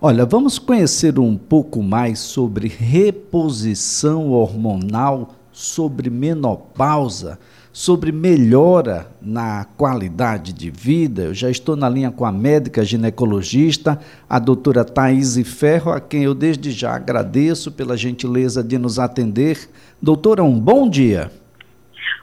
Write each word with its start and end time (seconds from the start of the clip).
Olha, 0.00 0.24
vamos 0.24 0.60
conhecer 0.60 1.18
um 1.18 1.36
pouco 1.36 1.82
mais 1.82 2.20
sobre 2.20 2.68
reposição 2.68 4.30
hormonal, 4.30 5.30
sobre 5.50 6.08
menopausa, 6.08 7.36
sobre 7.72 8.12
melhora 8.12 9.08
na 9.20 9.66
qualidade 9.76 10.52
de 10.52 10.70
vida. 10.70 11.22
Eu 11.22 11.34
já 11.34 11.50
estou 11.50 11.74
na 11.74 11.88
linha 11.88 12.12
com 12.12 12.24
a 12.24 12.30
médica 12.30 12.84
ginecologista, 12.84 13.98
a 14.30 14.38
doutora 14.38 14.84
Thaís 14.84 15.36
Ferro, 15.42 15.90
a 15.90 16.00
quem 16.00 16.22
eu 16.22 16.32
desde 16.32 16.70
já 16.70 16.94
agradeço 16.94 17.72
pela 17.72 17.96
gentileza 17.96 18.62
de 18.62 18.78
nos 18.78 19.00
atender. 19.00 19.68
Doutora, 20.00 20.44
um 20.44 20.60
bom 20.60 20.88
dia. 20.88 21.28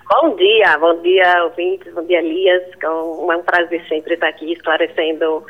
Bom 0.07 0.33
dia, 0.37 0.77
bom 0.77 1.01
dia, 1.01 1.43
ouvintes, 1.43 1.93
bom 1.93 2.05
dia, 2.05 2.19
Elias. 2.19 2.63
É 2.81 2.89
um 2.89 3.43
prazer 3.43 3.83
sempre 3.89 4.13
estar 4.13 4.29
aqui 4.29 4.53
esclarecendo 4.53 5.43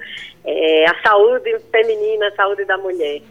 é, 0.45 0.85
a 0.89 1.01
saúde 1.01 1.57
feminina, 1.71 2.27
a 2.27 2.35
saúde 2.35 2.65
da 2.65 2.77
mulher. 2.77 3.21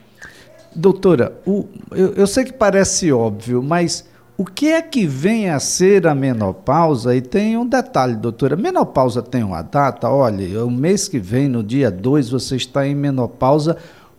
Doutora, 0.74 1.32
o, 1.46 1.68
eu, 1.92 2.14
eu, 2.14 2.26
sei 2.26 2.44
que 2.44 2.52
parece 2.52 3.12
óbvio, 3.12 3.62
mas 3.62 4.10
o 4.36 4.44
que 4.44 4.72
é 4.72 4.82
que 4.82 5.06
vem 5.06 5.48
a 5.48 5.60
ser 5.60 6.06
a 6.06 6.14
menopausa? 6.14 7.14
E 7.14 7.20
tem 7.20 7.56
um 7.56 7.64
detalhe, 7.64 8.16
doutora: 8.16 8.56
menopausa 8.56 9.22
tem 9.22 9.44
uma 9.44 9.62
data? 9.62 10.10
Olha, 10.10 10.64
o 10.64 10.70
mês 10.70 11.06
que 11.06 11.20
vem, 11.20 11.48
no 11.48 11.62
dia 11.62 11.92
2, 11.92 12.30
você 12.30 12.56
está 12.56 12.84
em 12.84 12.94
menopausa 12.94 13.76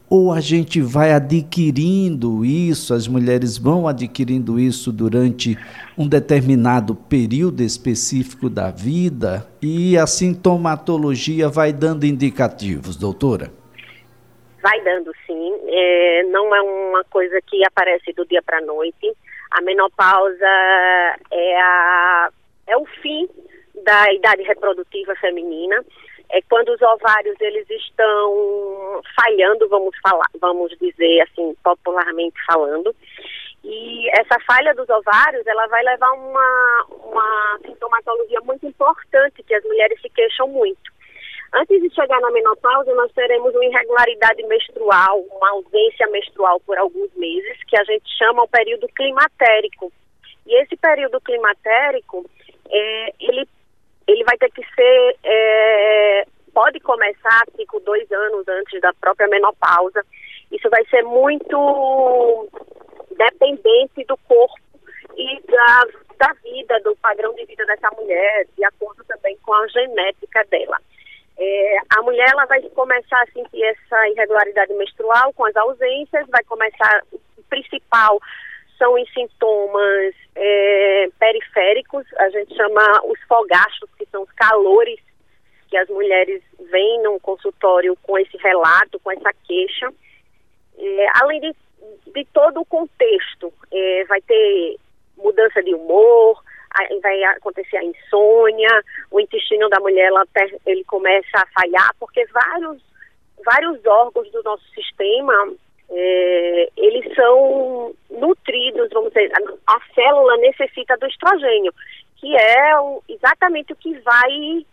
ou 0.10 0.32
a 0.32 0.40
gente 0.40 0.82
vai 0.82 1.12
adquirindo 1.12 2.46
isso, 2.46 2.94
as 2.94 3.08
mulheres 3.08 3.58
vão 3.58 3.88
adquirindo 3.88 4.60
isso 4.60 4.92
durante 4.92 5.58
um 5.98 6.08
determinado 6.08 6.96
período 6.96 7.62
específico 7.62 8.50
da 8.50 8.70
vida 8.70 9.48
e 9.62 9.98
a 9.98 10.06
sintomatologia 10.06 11.50
vai 11.50 11.74
dando 11.74 12.06
indicativos, 12.06 12.96
doutora? 12.96 13.52
Vai 14.62 14.80
dando 14.82 15.12
sim, 15.26 15.54
é, 15.68 16.24
não 16.32 16.56
é 16.56 16.62
uma 16.62 17.04
coisa 17.06 17.40
que 17.42 17.66
aparece 17.66 18.14
do 18.14 18.26
dia 18.26 18.42
para 18.42 18.60
a 18.60 18.62
noite. 18.62 19.12
A 19.52 19.62
menopausa 19.62 20.46
é, 21.32 21.62
a, 21.62 22.30
é 22.68 22.78
o 22.78 22.86
fim 23.02 23.28
da 23.84 24.12
idade 24.14 24.44
reprodutiva 24.44 25.16
feminina 25.16 25.84
é 26.36 26.42
quando 26.50 26.70
os 26.70 26.82
ovários 26.82 27.40
eles 27.40 27.66
estão 27.70 29.02
falhando, 29.16 29.70
vamos 29.70 29.96
falar, 30.02 30.28
vamos 30.42 30.70
dizer 30.78 31.22
assim, 31.22 31.56
popularmente 31.64 32.36
falando. 32.46 32.94
E 33.64 34.10
essa 34.20 34.38
falha 34.46 34.76
dos 34.76 34.88
ovários, 34.90 35.48
ela 35.48 35.66
vai 35.68 35.82
levar 35.84 36.12
uma, 36.12 36.86
uma 36.90 37.60
sintomatologia 37.66 38.42
muito 38.42 38.68
importante 38.68 39.42
que 39.44 39.56
as 39.56 39.64
mulheres 39.64 40.00
se 40.02 40.10
queixam 40.10 40.48
muito. 40.50 40.94
Antes 41.54 41.82
de 41.82 41.90
chegar 41.96 42.20
na 42.20 42.30
menopausa, 42.32 42.94
nós 42.94 43.12
teremos 43.14 43.56
uma 43.56 43.66
irregularidade 43.66 44.44
menstrual, 44.44 45.22
uma 45.32 45.52
ausência 45.52 46.06
menstrual 46.08 46.60
por 46.60 46.78
alguns 46.78 47.14
meses, 47.16 47.64
que 47.66 47.78
a 47.78 47.84
gente 47.86 48.06
chama 48.18 48.44
o 48.44 48.48
período 48.48 48.90
climatérico. 48.90 49.90
E 50.46 50.62
esse 50.62 50.76
período 50.76 51.22
climatérico, 51.22 52.30
é, 52.70 53.14
ele 53.22 53.48
ele 54.08 54.24
vai 54.24 54.38
ter 54.38 54.52
que 54.52 54.62
ser, 54.76 55.18
é, 55.24 56.26
pode 56.54 56.80
começar 56.80 57.42
tipo 57.58 57.80
dois 57.80 58.10
anos 58.12 58.48
antes 58.48 58.80
da 58.82 58.94
própria 58.94 59.28
menopausa. 59.28 60.06
Isso 60.52 60.70
vai 60.70 60.86
ser 60.86 61.04
muito 61.04 62.48
dependente 63.18 64.04
do 64.06 64.18
corpo 64.28 64.56
e 65.18 65.42
da, 65.48 65.88
da 66.18 66.34
vida, 66.44 66.80
do 66.82 66.96
padrão 66.98 67.34
de 67.34 67.46
vida 67.46 67.66
dessa 67.66 67.90
mulher, 67.92 68.48
de 68.56 68.64
acordo 68.64 69.04
também 69.06 69.38
com 69.44 69.54
a 69.54 69.68
genética 69.68 70.44
dela. 70.46 70.78
É, 71.38 71.78
a 71.98 72.02
mulher 72.02 72.30
ela 72.32 72.46
vai 72.46 72.62
começar 72.70 73.22
a 73.22 73.32
sentir 73.32 73.62
essa 73.64 74.10
irregularidade 74.10 74.74
menstrual 74.74 75.34
com 75.34 75.46
as 75.46 75.56
ausências, 75.56 76.28
vai 76.30 76.44
começar, 76.46 77.04
o 77.12 77.44
principal 77.50 78.20
são 78.78 78.94
os 78.94 79.12
sintomas 79.14 80.16
é, 80.36 81.10
periféricos, 81.20 82.06
a 82.18 82.30
gente 82.30 82.56
chama 82.56 83.02
os 83.06 83.20
fogachos, 83.28 83.90
que 83.98 84.06
são 84.08 84.24
os 84.24 84.32
calores 84.34 85.00
que 85.68 85.78
as 85.78 85.90
mulheres 85.90 86.42
vêm 86.72 87.02
no 87.02 87.20
consultório 87.20 87.98
com 88.04 88.18
esse 88.18 88.38
relato, 88.38 89.00
com 89.00 89.12
essa 89.12 89.32
queixa. 89.46 89.92
É, 90.78 91.06
além 91.22 91.42
de, 91.42 91.56
de, 92.14 92.26
todo 92.34 92.62
o 92.62 92.66
contexto, 92.66 93.52
é, 93.72 94.04
vai 94.06 94.22
ter 94.22 94.78
mudança 95.18 95.64
de 95.64 95.74
humor, 95.74 96.42
vai 97.02 97.24
acontecer 97.24 97.78
a 97.78 97.84
insônia, 97.84 98.84
o 99.10 99.20
intestino 99.20 99.70
da 99.70 99.80
mulher 99.80 100.08
ela, 100.08 100.26
ele 100.66 100.84
começa 100.84 101.38
a 101.38 101.62
falhar, 101.62 101.90
porque 102.00 102.26
vários, 102.28 102.82
vários 103.46 103.86
órgãos 103.86 104.30
do 104.32 104.44
nosso 104.44 104.66
sistema 104.74 105.56
é, 105.90 106.70
eles 106.78 107.14
são 107.16 107.94
nutridos, 108.10 108.90
vamos 108.92 109.14
dizer, 109.14 109.32
a, 109.34 109.74
a, 109.76 109.80
célula 110.06 110.38
necessita 110.38 110.96
do 110.98 111.08
estrogênio, 111.08 111.74
que 112.18 112.36
é 112.36 112.80
o, 112.80 113.02
exatamente 113.10 113.74
o 113.74 113.76
que 113.76 113.98
vai 114.00 114.66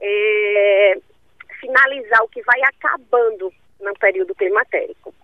é, 0.00 0.98
finalizar, 1.60 2.22
o 2.22 2.28
que 2.28 2.42
vai 2.42 2.60
acabando 2.62 3.52
no 3.80 3.92
período 4.00 4.34
climatérico. 4.34 5.14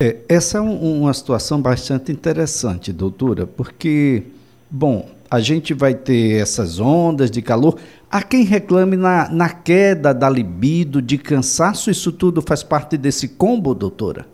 É, 0.00 0.16
essa 0.28 0.58
é 0.58 0.60
um, 0.60 1.02
uma 1.02 1.14
situação 1.14 1.60
bastante 1.60 2.12
interessante, 2.12 2.92
doutora, 2.92 3.46
porque, 3.46 4.24
bom, 4.70 5.08
a 5.30 5.40
gente 5.40 5.72
vai 5.72 5.94
ter 5.94 6.40
essas 6.40 6.78
ondas 6.78 7.30
de 7.30 7.40
calor. 7.40 7.78
Há 8.10 8.22
quem 8.22 8.44
reclame 8.44 8.96
na, 8.96 9.30
na 9.30 9.48
queda 9.48 10.12
da 10.12 10.28
libido, 10.28 11.00
de 11.00 11.16
cansaço, 11.16 11.90
isso 11.90 12.12
tudo 12.12 12.42
faz 12.42 12.62
parte 12.62 12.98
desse 12.98 13.36
combo, 13.36 13.74
doutora? 13.74 14.26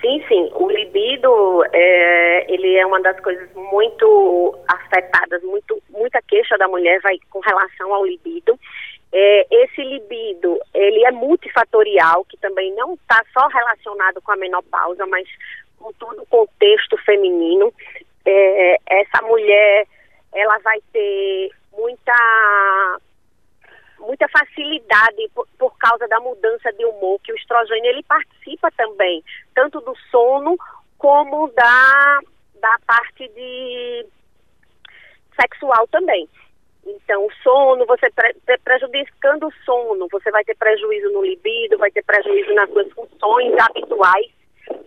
Sim, 0.00 0.22
sim. 0.28 0.50
O 0.54 0.70
libido, 0.96 1.62
é, 1.72 2.52
ele 2.52 2.76
é 2.76 2.86
uma 2.86 3.00
das 3.00 3.20
coisas 3.20 3.48
muito 3.54 4.58
afetadas, 4.66 5.42
muito, 5.42 5.80
muita 5.90 6.22
queixa 6.22 6.56
da 6.56 6.66
mulher 6.66 7.00
vai 7.02 7.18
com 7.30 7.40
relação 7.40 7.92
ao 7.92 8.06
libido. 8.06 8.58
É, 9.12 9.46
esse 9.50 9.82
libido, 9.82 10.58
ele 10.74 11.04
é 11.04 11.10
multifatorial, 11.10 12.24
que 12.24 12.36
também 12.38 12.74
não 12.74 12.94
está 12.94 13.22
só 13.32 13.46
relacionado 13.48 14.20
com 14.22 14.32
a 14.32 14.36
menopausa, 14.36 15.06
mas 15.06 15.28
com 15.78 15.92
todo 15.92 16.22
o 16.22 16.26
contexto 16.26 16.96
feminino. 17.04 17.72
É, 18.24 18.76
essa 18.86 19.22
mulher, 19.22 19.86
ela 20.34 20.58
vai 20.58 20.80
ter 20.92 21.50
muita 21.76 22.98
muita 23.98 24.28
facilidade 24.28 25.28
por, 25.34 25.48
por, 25.58 25.76
causa 25.78 26.06
da 26.06 26.20
mudança 26.20 26.70
de 26.74 26.84
humor, 26.84 27.18
que 27.24 27.32
o 27.32 27.36
estrogênio 27.36 27.90
ele 27.90 28.02
participa 28.02 28.70
também, 28.76 29.24
tanto 29.54 29.80
do 29.80 29.96
sono 30.10 30.56
como 30.98 31.48
da, 31.48 32.20
da 32.60 32.76
parte 32.86 33.28
de 33.28 34.06
sexual 35.38 35.86
também. 35.88 36.28
Então, 36.86 37.26
o 37.26 37.32
sono, 37.42 37.84
você 37.84 38.08
pre, 38.10 38.34
prejudicando 38.62 39.48
o 39.48 39.52
sono, 39.64 40.06
você 40.10 40.30
vai 40.30 40.44
ter 40.44 40.56
prejuízo 40.56 41.12
no 41.12 41.24
libido, 41.24 41.78
vai 41.78 41.90
ter 41.90 42.04
prejuízo 42.04 42.54
nas 42.54 42.70
suas 42.70 42.90
funções 42.92 43.54
habituais. 43.58 44.30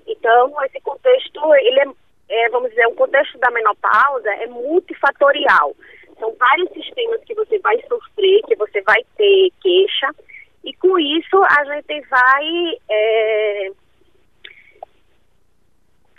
Então, 0.07 0.53
esse 0.63 0.79
contexto, 0.81 1.53
ele 1.55 1.79
é, 1.81 1.85
é 2.29 2.49
vamos 2.49 2.69
dizer, 2.69 2.87
o 2.87 2.95
contexto 2.95 3.37
da 3.39 3.51
menopausa 3.51 4.29
é 4.35 4.47
multifatorial. 4.47 5.75
São 6.19 6.33
vários 6.35 6.69
sistemas 6.71 7.21
que 7.25 7.33
você 7.33 7.59
vai 7.59 7.77
sofrer, 7.87 8.41
que 8.43 8.55
você 8.55 8.81
vai 8.81 9.03
ter 9.17 9.51
queixa, 9.61 10.09
e 10.63 10.73
com 10.73 10.97
isso 10.99 11.41
a 11.43 11.65
gente 11.65 12.01
vai 12.07 12.77
é, 12.89 13.71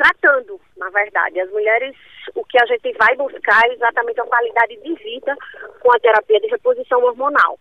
tratando, 0.01 0.59
na 0.79 0.89
verdade. 0.89 1.39
As 1.41 1.51
mulheres, 1.51 1.95
o 2.35 2.43
que 2.45 2.59
a 2.59 2.67
gente 2.67 2.97
vai 2.97 3.15
buscar 3.17 3.63
é 3.67 3.75
exatamente 3.75 4.21
a 4.21 4.25
qualidade 4.25 4.77
de 4.83 4.95
vida 4.95 5.37
com 5.81 5.95
a 5.95 6.01
terapia 6.01 6.41
de 6.41 6.47
reposição 6.49 7.03
hormonal. 7.05 7.59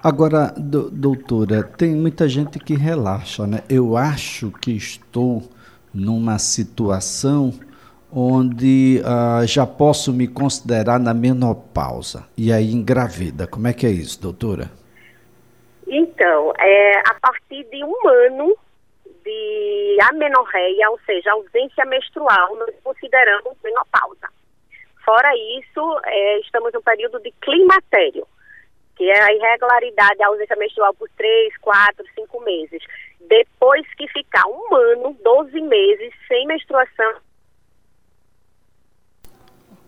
Agora, 0.00 0.52
do, 0.56 0.90
doutora, 0.90 1.64
tem 1.64 1.96
muita 1.96 2.28
gente 2.28 2.58
que 2.58 2.74
relaxa, 2.74 3.46
né? 3.46 3.64
Eu 3.68 3.96
acho 3.96 4.52
que 4.52 4.76
estou 4.76 5.42
numa 5.92 6.38
situação 6.38 7.52
onde 8.12 9.00
uh, 9.00 9.44
já 9.46 9.66
posso 9.66 10.12
me 10.12 10.28
considerar 10.28 11.00
na 11.00 11.12
menopausa 11.12 12.28
e 12.36 12.52
aí 12.52 12.72
engravida. 12.72 13.46
Como 13.46 13.66
é 13.66 13.72
que 13.72 13.86
é 13.86 13.90
isso, 13.90 14.20
doutora? 14.22 14.70
Então, 15.86 16.52
é, 16.58 16.98
a 17.00 17.14
partir 17.20 17.64
de 17.70 17.82
um 17.82 18.08
ano 18.08 18.56
de 19.24 19.98
amenorreia, 20.02 20.90
ou 20.90 21.00
seja, 21.06 21.32
ausência 21.32 21.84
menstrual, 21.86 22.54
nós 22.56 22.74
consideramos 22.82 23.56
menopausa. 23.62 24.28
Fora 25.04 25.30
isso, 25.58 26.00
é, 26.04 26.40
estamos 26.40 26.72
no 26.72 26.82
período 26.82 27.20
de 27.20 27.32
climatério, 27.42 28.26
que 28.96 29.10
é 29.10 29.22
a 29.22 29.32
irregularidade, 29.32 30.22
a 30.22 30.28
ausência 30.28 30.56
menstrual 30.56 30.94
por 30.94 31.08
3, 31.16 31.56
4, 31.58 32.04
5 32.14 32.40
meses. 32.42 32.82
Depois 33.20 33.86
que 33.94 34.06
ficar 34.08 34.46
um 34.46 34.74
ano, 34.74 35.16
12 35.22 35.60
meses 35.62 36.12
sem 36.28 36.46
menstruação, 36.46 37.14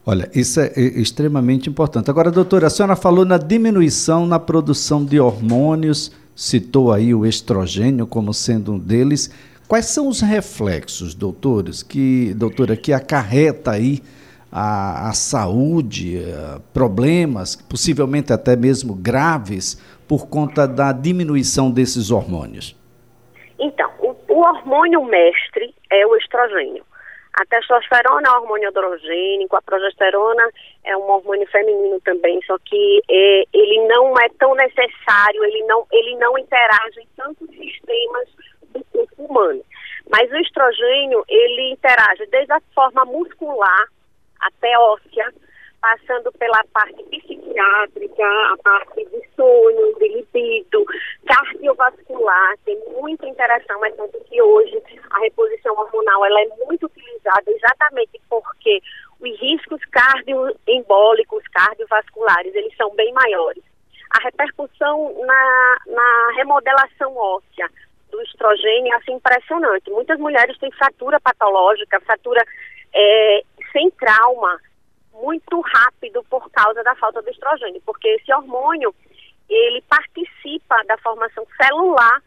Olha, 0.08 0.30
isso 0.32 0.60
é 0.60 0.72
extremamente 0.76 1.68
importante. 1.68 2.08
Agora, 2.08 2.30
doutora, 2.30 2.68
a 2.68 2.70
senhora 2.70 2.94
falou 2.94 3.24
na 3.24 3.38
diminuição 3.38 4.24
na 4.24 4.38
produção 4.38 5.04
de 5.04 5.18
hormônios 5.18 6.12
citou 6.36 6.92
aí 6.92 7.14
o 7.14 7.24
estrogênio 7.24 8.06
como 8.06 8.34
sendo 8.34 8.74
um 8.74 8.78
deles. 8.78 9.30
Quais 9.66 9.86
são 9.86 10.06
os 10.06 10.20
reflexos, 10.20 11.14
doutores, 11.14 11.82
que, 11.82 12.34
doutora, 12.34 12.76
que 12.76 12.92
acarreta 12.92 13.72
aí 13.72 14.00
a, 14.52 15.08
a 15.08 15.12
saúde, 15.12 16.22
a 16.32 16.60
problemas, 16.72 17.56
possivelmente 17.56 18.32
até 18.32 18.54
mesmo 18.54 18.94
graves, 18.94 19.82
por 20.06 20.28
conta 20.28 20.68
da 20.68 20.92
diminuição 20.92 21.70
desses 21.70 22.10
hormônios? 22.10 22.76
Então, 23.58 23.90
o, 23.98 24.14
o 24.28 24.40
hormônio 24.40 25.02
mestre 25.04 25.74
é 25.90 26.06
o 26.06 26.14
estrogênio. 26.16 26.84
A 27.34 27.44
testosterona 27.44 28.28
é 28.28 28.30
um 28.30 28.42
hormônio 28.42 28.68
androgênico, 28.68 29.56
a 29.56 29.62
progesterona 29.62 30.48
é 30.86 30.96
um 30.96 31.10
hormônio 31.10 31.46
feminino 31.48 32.00
também, 32.00 32.40
só 32.46 32.56
que 32.64 33.02
é, 33.10 33.44
ele 33.52 33.86
não 33.88 34.14
é 34.18 34.28
tão 34.38 34.54
necessário, 34.54 35.44
ele 35.44 35.62
não, 35.64 35.86
ele 35.92 36.16
não 36.16 36.38
interage 36.38 37.00
em 37.00 37.08
tantos 37.16 37.48
sistemas 37.50 38.28
do 38.72 38.84
corpo 38.92 39.24
humano. 39.24 39.62
Mas 40.08 40.30
o 40.30 40.36
estrogênio, 40.36 41.24
ele 41.28 41.72
interage 41.72 42.24
desde 42.26 42.52
a 42.52 42.60
forma 42.74 43.04
muscular 43.04 43.88
até 44.40 44.78
óssea, 44.78 45.32
passando 45.80 46.32
pela 46.32 46.64
parte 46.72 47.02
psiquiátrica, 47.04 48.24
a 48.24 48.56
parte 48.62 49.04
de 49.04 49.22
sonho, 49.34 49.94
de 49.98 50.08
libido, 50.08 50.84
cardiovascular, 51.26 52.56
tem 52.64 52.78
muita 52.92 53.26
interação, 53.26 53.78
mas 53.80 53.94
tanto 53.96 54.18
que 54.24 54.40
hoje 54.40 54.80
a 55.10 55.18
reposição 55.18 55.74
hormonal 55.76 56.24
ela 56.24 56.40
é 56.40 56.46
muito 56.64 56.86
utilizada 56.86 57.50
exatamente 57.50 58.20
porque 58.28 58.80
cardioembólicos, 59.96 61.42
cardiovasculares, 61.48 62.54
eles 62.54 62.76
são 62.76 62.94
bem 62.94 63.10
maiores. 63.14 63.64
A 64.10 64.22
repercussão 64.22 65.14
na, 65.24 65.76
na 65.86 66.32
remodelação 66.36 67.16
óssea 67.16 67.70
do 68.10 68.20
estrogênio 68.22 68.92
é 68.92 68.96
assim, 68.96 69.12
impressionante. 69.12 69.90
Muitas 69.90 70.18
mulheres 70.18 70.58
têm 70.58 70.70
fratura 70.72 71.18
patológica, 71.18 71.98
fratura 72.00 72.44
é, 72.94 73.42
sem 73.72 73.90
trauma, 73.92 74.60
muito 75.14 75.60
rápido 75.60 76.22
por 76.24 76.50
causa 76.50 76.82
da 76.84 76.94
falta 76.96 77.22
do 77.22 77.30
estrogênio, 77.30 77.80
porque 77.86 78.06
esse 78.08 78.32
hormônio 78.34 78.94
ele 79.48 79.82
participa 79.88 80.84
da 80.84 80.98
formação 80.98 81.46
celular 81.62 82.22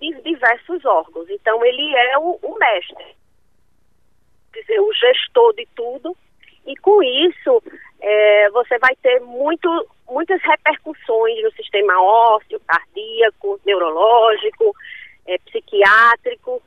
de 0.00 0.12
diversos 0.22 0.84
órgãos. 0.84 1.30
Então 1.30 1.64
ele 1.64 1.94
é 1.94 2.18
o, 2.18 2.38
o 2.42 2.58
mestre, 2.58 3.16
dizer, 4.52 4.80
o 4.80 4.92
gestor 4.92 5.54
de 5.54 5.68
tudo. 5.76 6.16
E 6.66 6.76
com 6.76 7.02
isso 7.02 7.62
é, 8.00 8.50
você 8.50 8.78
vai 8.78 8.94
ter 9.02 9.20
muito, 9.20 9.68
muitas 10.10 10.40
repercussões 10.42 11.42
no 11.42 11.52
sistema 11.52 12.00
ósseo, 12.00 12.60
cardíaco, 12.66 13.60
neurológico, 13.64 14.74
é, 15.26 15.38
psiquiátrico, 15.38 16.62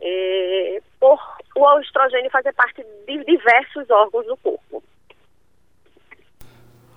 é, 0.00 0.80
por 1.00 1.18
o 1.56 1.80
estrogênio 1.80 2.30
fazer 2.30 2.52
parte 2.52 2.84
de 3.06 3.24
diversos 3.24 3.88
órgãos 3.90 4.26
do 4.26 4.36
corpo. 4.36 4.82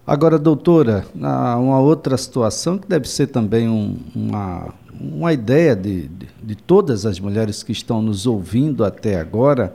Agora, 0.05 0.39
doutora, 0.39 1.05
uma 1.15 1.79
outra 1.79 2.17
situação 2.17 2.77
que 2.77 2.87
deve 2.87 3.07
ser 3.07 3.27
também 3.27 3.69
um, 3.69 3.97
uma, 4.15 4.73
uma 4.99 5.31
ideia 5.31 5.75
de, 5.75 6.07
de, 6.07 6.25
de, 6.25 6.55
todas 6.55 7.05
as 7.05 7.19
mulheres 7.19 7.61
que 7.61 7.71
estão 7.71 8.01
nos 8.01 8.25
ouvindo 8.25 8.83
até 8.83 9.17
agora 9.17 9.73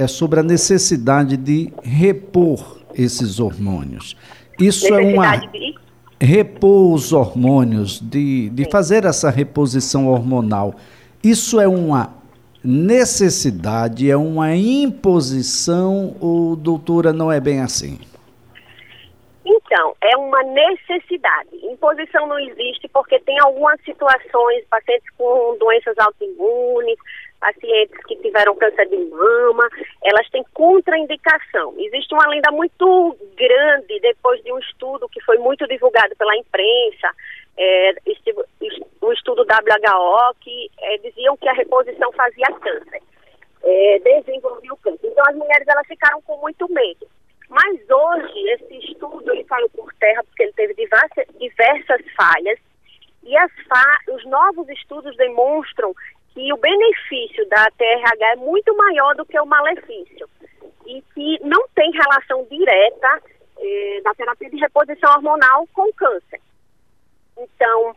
é 0.00 0.06
sobre 0.06 0.40
a 0.40 0.42
necessidade 0.42 1.36
de 1.36 1.70
repor 1.82 2.80
esses 2.94 3.38
hormônios. 3.38 4.16
Isso 4.58 4.86
é 4.94 4.98
uma. 4.98 5.42
Repor 6.18 6.94
os 6.94 7.12
hormônios, 7.12 8.00
de, 8.00 8.50
de 8.50 8.70
fazer 8.70 9.04
essa 9.04 9.30
reposição 9.30 10.08
hormonal. 10.08 10.74
Isso 11.22 11.60
é 11.60 11.68
uma 11.68 12.14
necessidade, 12.64 14.10
é 14.10 14.16
uma 14.16 14.54
imposição 14.54 16.16
ou, 16.20 16.56
doutora, 16.56 17.12
não 17.12 17.32
é 17.32 17.40
bem 17.40 17.60
assim? 17.60 17.98
Então, 19.44 19.96
é 20.02 20.16
uma 20.16 20.42
necessidade. 20.42 21.56
Imposição 21.62 22.26
não 22.26 22.38
existe 22.38 22.86
porque 22.88 23.18
tem 23.20 23.38
algumas 23.40 23.80
situações, 23.82 24.64
pacientes 24.68 25.08
com 25.16 25.56
doenças 25.58 25.96
autoimunes, 25.98 26.98
pacientes 27.40 27.98
que 28.06 28.16
tiveram 28.16 28.54
câncer 28.54 28.86
de 28.88 28.96
mama, 28.96 29.68
elas 30.04 30.28
têm 30.30 30.44
contraindicação. 30.52 31.74
Existe 31.78 32.14
uma 32.14 32.28
lenda 32.28 32.50
muito 32.52 33.16
grande 33.34 33.98
depois 34.00 34.42
de 34.44 34.52
um 34.52 34.58
estudo 34.58 35.08
que 35.08 35.22
foi 35.22 35.38
muito 35.38 35.66
divulgado 35.66 36.14
pela 36.16 36.36
imprensa, 36.36 37.10
é, 37.56 37.94
o 39.00 39.12
estudo 39.12 39.42
WHO, 39.42 40.34
que 40.40 40.70
é, 40.78 40.98
diziam 40.98 41.36
que 41.36 41.48
a 41.48 41.52
reposição 41.52 42.12
fazia 42.12 42.46
câncer, 42.46 43.02
é, 43.62 43.98
desenvolvia 43.98 44.72
o 44.72 44.76
câncer. 44.76 45.08
Então 45.08 45.24
as 45.28 45.36
mulheres 45.36 45.66
elas 45.66 45.86
ficaram 45.86 46.20
com 46.22 46.36
muito 46.38 46.70
medo. 46.72 47.06
Mas 47.48 47.80
hoje 47.90 48.48
esse 48.50 48.90
estudo 48.90 49.32
ele 49.32 49.44
caiu 49.44 49.68
por 49.70 49.92
terra 49.94 50.22
porque 50.24 50.44
ele 50.44 50.52
teve 50.52 50.74
diversas, 50.74 51.26
diversas 51.38 52.00
falhas 52.16 52.58
e 53.24 53.34
fa 53.68 53.98
os 54.14 54.24
novos 54.26 54.68
estudos 54.68 55.16
demonstram 55.16 55.92
que 56.34 56.52
o 56.52 56.56
benefício 56.56 57.48
da 57.48 57.66
TRH 57.76 58.32
é 58.32 58.36
muito 58.36 58.76
maior 58.76 59.14
do 59.14 59.26
que 59.26 59.38
o 59.38 59.46
malefício 59.46 60.28
e 60.86 61.02
que 61.14 61.38
não 61.44 61.66
tem 61.74 61.90
relação 61.92 62.44
direta 62.50 63.22
eh, 63.58 64.00
da 64.02 64.14
terapia 64.14 64.50
de 64.50 64.56
reposição 64.56 65.10
hormonal 65.12 65.66
com 65.72 65.92
câncer. 65.92 66.40
Então, 67.36 67.94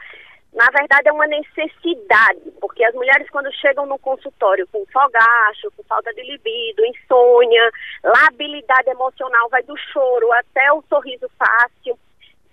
na 0.53 0.68
verdade, 0.68 1.09
é 1.09 1.12
uma 1.12 1.25
necessidade, 1.25 2.51
porque 2.62 2.83
as 2.83 2.94
mulheres, 2.94 3.27
quando 3.31 3.51
chegam 3.53 3.85
no 3.88 3.97
consultório 3.97 4.68
com 4.71 4.85
fogacho, 4.85 5.71
com 5.75 5.83
falta 5.83 6.13
de 6.13 6.21
libido, 6.21 6.85
insônia, 6.85 7.71
labilidade 8.03 8.89
emocional, 8.89 9.50
vai 9.50 9.63
do 9.63 9.75
choro 9.91 10.31
até 10.33 10.71
o 10.71 10.83
sorriso 10.83 11.27
fácil, 11.38 11.97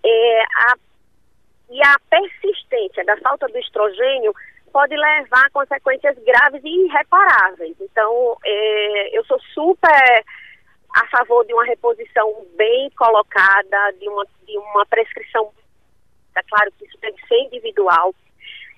é, 0.02 0.42
a, 0.42 0.74
e 1.70 1.82
a 1.82 1.96
persistência 2.08 3.04
da 3.04 3.16
falta 3.18 3.46
do 3.48 3.58
estrogênio 3.58 4.34
pode 4.72 4.96
levar 4.96 5.46
a 5.46 5.50
consequências 5.50 6.16
graves 6.24 6.62
e 6.64 6.86
irreparáveis. 6.86 7.76
Então, 7.80 8.36
é, 8.44 9.18
eu 9.18 9.24
sou 9.24 9.38
super 9.54 10.24
a 10.94 11.06
favor 11.06 11.44
de 11.46 11.54
uma 11.54 11.64
reposição 11.64 12.46
bem 12.56 12.90
colocada, 12.90 13.92
de 13.98 14.08
uma, 14.08 14.26
de 14.46 14.58
uma 14.58 14.84
prescrição 14.86 15.52
é 16.36 16.42
claro 16.48 16.72
que 16.78 16.84
isso 16.84 16.98
tem 16.98 17.12
que 17.14 17.26
ser 17.26 17.38
individual. 17.38 18.14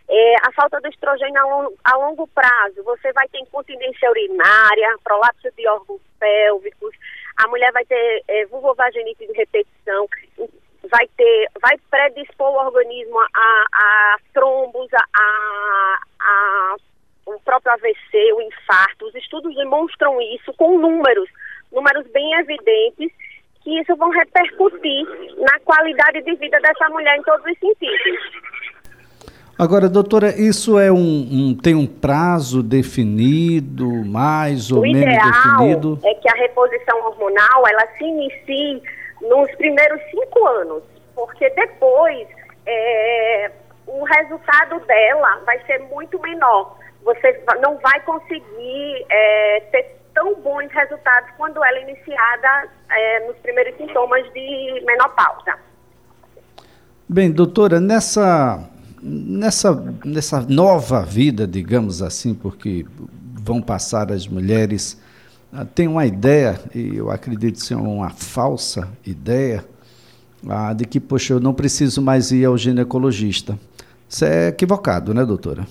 É, 0.09 0.35
a 0.47 0.53
falta 0.53 0.81
do 0.81 0.89
estrogênio 0.89 1.41
a 1.41 1.44
longo, 1.44 1.79
a 1.85 1.97
longo, 1.97 2.27
prazo, 2.29 2.83
você 2.83 3.12
vai 3.12 3.27
ter 3.29 3.38
incontinência 3.38 4.11
urinária, 4.11 4.99
prolapso 5.02 5.49
de 5.57 5.66
órgãos 5.69 6.00
pélvicos, 6.19 6.95
a 7.37 7.49
mulher 7.49 7.73
vai 7.73 7.85
ter 7.85 8.23
é, 8.28 8.45
de 8.47 9.33
repetição, 9.33 10.09
vai 10.91 11.07
ter, 11.17 11.49
vai 11.61 11.77
predispor 11.91 12.51
o 12.51 12.67
organismo 12.67 13.19
a, 13.21 13.65
a 13.73 14.17
trombos, 14.33 14.89
a, 14.95 15.99
a, 16.21 16.77
o 17.27 17.41
próprio 17.41 17.73
AVC, 17.73 18.33
o 18.35 18.43
infarto. 18.43 19.07
Os 19.07 19.15
estudos 19.15 19.55
demonstram 19.55 20.21
isso 20.21 20.53
com 20.55 20.79
números, 20.79 21.29
números 21.73 22.07
bem 22.12 22.35
evidentes 22.35 23.12
que 23.62 23.81
isso 23.81 23.95
vão 23.97 24.11
repercutir 24.11 25.07
na 25.39 25.59
qualidade 25.61 26.23
de 26.23 26.35
vida 26.35 26.59
dessa 26.61 26.89
mulher 26.89 27.17
em 27.17 27.23
todos 27.23 27.47
os 27.47 27.59
sentidos. 27.59 28.53
Agora, 29.59 29.89
doutora, 29.89 30.31
isso 30.31 30.79
é 30.79 30.91
um, 30.91 30.97
um, 30.99 31.55
tem 31.55 31.75
um 31.75 31.87
prazo 31.87 32.62
definido, 32.62 33.87
mais 34.05 34.73
ou 34.73 34.81
o 34.81 34.83
menos 34.83 35.05
definido? 35.05 36.01
é 36.03 36.15
que 36.15 36.29
a 36.29 36.35
reposição 36.35 36.99
hormonal 37.07 37.69
ela 37.69 37.87
se 37.97 38.03
inicie 38.03 38.83
nos 39.23 39.50
primeiros 39.57 40.00
cinco 40.11 40.47
anos, 40.47 40.83
porque 41.14 41.49
depois 41.50 42.26
é, 42.67 43.50
o 43.87 44.05
resultado 44.05 44.81
dela 44.87 45.41
vai 45.45 45.59
ser 45.67 45.79
muito 45.81 46.21
menor. 46.21 46.79
Você 47.05 47.43
não 47.61 47.79
vai 47.79 48.00
conseguir 48.00 49.07
é, 49.11 49.61
ter 49.73 49.97
tão 50.14 50.35
bons 50.37 50.71
resultados 50.73 51.31
quando 51.37 51.64
ela 51.64 51.79
é 51.79 51.83
iniciada 51.83 52.69
é, 52.91 53.26
nos 53.26 53.37
primeiros 53.38 53.76
sintomas 53.76 54.23
de 54.33 54.83
menopausa. 54.87 55.59
Bem, 57.09 57.31
doutora, 57.31 57.81
nessa, 57.81 58.69
nessa, 59.02 59.75
nessa 60.05 60.41
nova 60.49 61.02
vida, 61.02 61.47
digamos 61.47 62.00
assim, 62.02 62.35
porque 62.35 62.87
vão 63.43 63.61
passar 63.61 64.12
as 64.12 64.26
mulheres, 64.26 65.02
tem 65.75 65.88
uma 65.88 66.06
ideia, 66.06 66.61
e 66.75 66.97
eu 66.97 67.11
acredito 67.11 67.61
ser 67.61 67.75
uma 67.75 68.11
falsa 68.11 68.88
ideia, 69.06 69.64
ah, 70.49 70.73
de 70.73 70.85
que, 70.85 70.99
poxa, 70.99 71.35
eu 71.35 71.40
não 71.40 71.54
preciso 71.54 72.02
mais 72.02 72.32
ir 72.32 72.44
ao 72.44 72.56
ginecologista. 72.56 73.59
Isso 74.09 74.25
é 74.25 74.49
equivocado, 74.49 75.14
né, 75.14 75.25
doutora? 75.25 75.66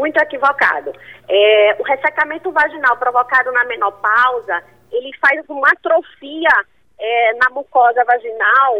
muito 0.00 0.16
equivocado. 0.16 0.92
É, 1.28 1.76
o 1.78 1.82
ressecamento 1.82 2.50
vaginal 2.50 2.96
provocado 2.96 3.52
na 3.52 3.64
menopausa, 3.64 4.62
ele 4.90 5.10
faz 5.18 5.44
uma 5.48 5.68
atrofia 5.68 6.50
é, 6.98 7.34
na 7.34 7.50
mucosa 7.50 8.02
vaginal 8.04 8.76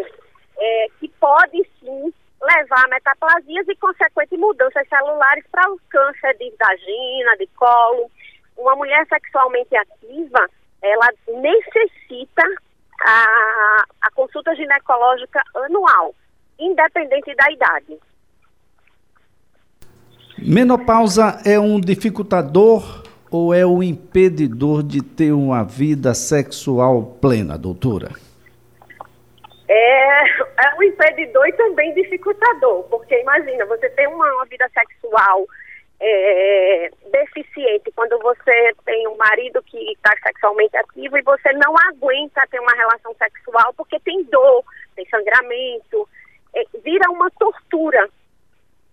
é, 0.59 0.87
que 0.99 1.09
pode 1.21 1.63
sim 1.79 2.13
levar 2.43 2.85
a 2.85 2.89
metaplasias 2.89 3.69
e 3.69 3.77
consequentes 3.77 4.39
mudanças 4.39 4.89
celulares 4.89 5.45
para 5.53 5.71
o 5.71 5.79
câncer 5.91 6.37
de 6.39 6.53
vagina, 6.59 7.37
de 7.39 7.47
colo. 7.49 8.11
Uma 8.61 8.77
mulher 8.77 9.07
sexualmente 9.09 9.75
ativa, 9.75 10.47
ela 10.83 11.09
necessita 11.29 12.43
a, 13.03 13.85
a 14.03 14.11
consulta 14.15 14.55
ginecológica 14.55 15.41
anual, 15.55 16.15
independente 16.59 17.35
da 17.35 17.51
idade. 17.51 17.99
Menopausa 20.39 21.41
é 21.47 21.59
um 21.59 21.81
dificultador 21.81 23.03
ou 23.31 23.55
é 23.55 23.65
um 23.65 23.83
impedidor 23.83 24.83
de 24.83 25.03
ter 25.03 25.33
uma 25.33 25.65
vida 25.65 26.13
sexual 26.13 27.17
plena, 27.19 27.57
doutora? 27.57 28.11
É, 29.69 30.25
é 30.25 30.75
um 30.79 30.83
impedidor 30.83 31.47
e 31.47 31.53
também 31.53 31.95
dificultador, 31.95 32.83
porque 32.91 33.19
imagina, 33.21 33.65
você 33.65 33.89
tem 33.91 34.07
uma, 34.09 34.27
uma 34.35 34.45
vida 34.47 34.69
sexual 34.75 35.47
é, 36.01 36.91
deficiente 37.13 37.93
quando 37.95 38.19
você 38.21 38.73
tem 38.87 39.07
um 39.07 39.17
marido 39.17 39.63
que 39.63 39.93
está 39.93 40.13
sexualmente 40.23 40.77
ativo 40.77 41.19
e 41.19 41.23
você 41.23 41.53
não 41.53 41.75
aguenta 41.89 42.47
ter 42.51 42.59
uma 42.59 42.75
relação 42.75 43.15
sexual 43.17 43.75
porque 43.77 44.01
tem 44.01 44.25
dor, 44.25 44.65
tem 44.97 45.07
sangramento, 45.09 46.09
é, 46.55 46.65
vira 46.83 47.11
uma 47.11 47.31
tortura. 47.33 48.09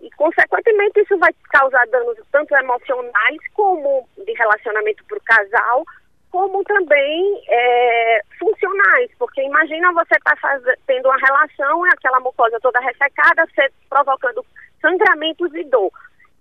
E, 0.01 0.11
consequentemente, 0.11 0.99
isso 0.99 1.17
vai 1.17 1.33
causar 1.49 1.87
danos 1.87 2.17
tanto 2.31 2.55
emocionais 2.55 3.37
como 3.53 4.07
de 4.17 4.31
relacionamento 4.33 5.03
para 5.05 5.17
o 5.17 5.21
casal, 5.21 5.83
como 6.29 6.63
também 6.65 7.41
é, 7.49 8.21
funcionais, 8.37 9.09
porque 9.17 9.41
imagina 9.41 9.91
você 9.93 10.13
estar 10.15 10.35
tá 10.35 10.59
tendo 10.85 11.07
uma 11.07 11.17
relação, 11.17 11.83
aquela 11.85 12.19
mucosa 12.19 12.59
toda 12.61 12.79
ressecada, 12.79 13.47
você 13.47 13.71
provocando 13.89 14.45
sangramentos 14.81 15.51
e 15.55 15.63
dor. 15.63 15.91